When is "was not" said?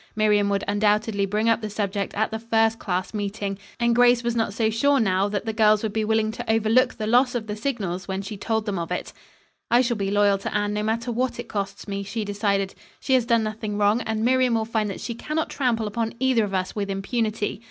4.23-4.51